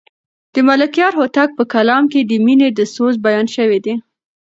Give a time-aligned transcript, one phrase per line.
[0.53, 3.93] د ملکیار هوتک په کلام کې د مینې د سوز بیان شوی دی.